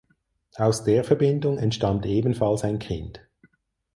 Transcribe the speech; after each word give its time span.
Aus 0.55 0.83
der 0.83 1.03
Verbindung 1.03 1.59
entstammt 1.59 2.07
ebenfalls 2.07 2.63
ein 2.63 2.79
Kind. 2.79 3.19